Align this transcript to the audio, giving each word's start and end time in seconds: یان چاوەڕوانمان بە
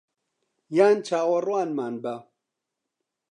یان 0.77 0.97
چاوەڕوانمان 1.07 1.95
بە 2.03 2.15